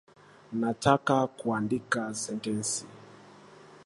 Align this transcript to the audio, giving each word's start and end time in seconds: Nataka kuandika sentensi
Nataka 0.59 1.17
kuandika 1.27 2.13
sentensi 2.21 2.85